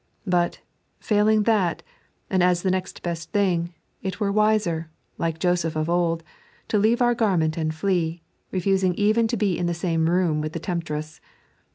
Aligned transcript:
But, 0.25 0.61
filing 0.99 1.43
that, 1.43 1.83
and 2.27 2.41
as 2.41 2.63
the 2.63 2.71
next 2.71 3.03
best 3.03 3.31
thing, 3.31 3.71
it 4.01 4.19
were 4.19 4.31
wiser, 4.31 4.89
like 5.19 5.37
Joseph 5.37 5.75
of 5.75 5.91
old, 5.91 6.23
to 6.69 6.79
leave 6.79 7.03
our 7.03 7.13
garment 7.13 7.55
and 7.55 7.71
flee, 7.71 8.23
refusing 8.49 8.95
eveit 8.95 9.27
to 9.27 9.37
be 9.37 9.55
in 9.59 9.67
the 9.67 9.75
same 9.75 10.09
room 10.09 10.41
with 10.41 10.53
the 10.53 10.59
temptress. 10.59 11.21